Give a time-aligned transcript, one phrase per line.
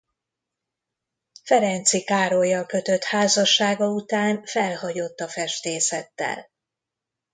[1.43, 6.49] Ferenczy Károllyal kötött házassága után felhagyott a festészettel.